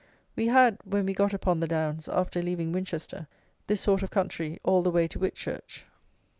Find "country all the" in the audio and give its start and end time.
4.09-4.89